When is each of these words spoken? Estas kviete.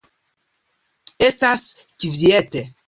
Estas 1.29 1.69
kviete. 2.05 2.69